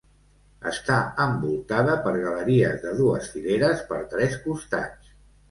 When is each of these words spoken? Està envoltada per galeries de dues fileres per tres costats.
Està 0.69 0.95
envoltada 1.25 1.97
per 2.07 2.13
galeries 2.23 2.81
de 2.87 2.95
dues 3.03 3.29
fileres 3.35 3.87
per 3.93 4.01
tres 4.17 4.41
costats. 4.49 5.15